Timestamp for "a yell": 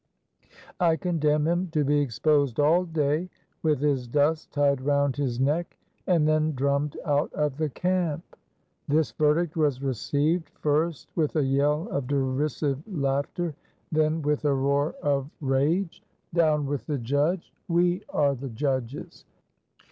11.35-11.87